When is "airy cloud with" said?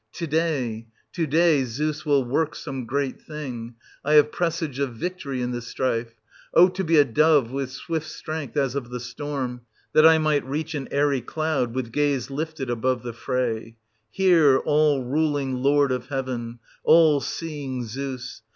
10.89-11.91